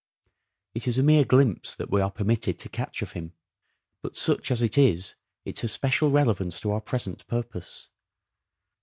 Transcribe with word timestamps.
It 0.73 0.87
is 0.87 0.97
a 0.97 1.03
mere 1.03 1.23
glimpse 1.23 1.75
that 1.75 1.91
we 1.91 2.01
are 2.01 2.09
permitted 2.09 2.57
to 2.57 2.69
catch 2.69 3.03
of 3.03 3.11
him, 3.11 3.33
but 4.01 4.17
such 4.17 4.49
as 4.49 4.63
it 4.63 4.75
is 4.75 5.13
it 5.45 5.59
has 5.59 5.71
special 5.73 6.09
relevance 6.09 6.59
to 6.61 6.71
our 6.71 6.81
present 6.81 7.27
purpose. 7.27 7.91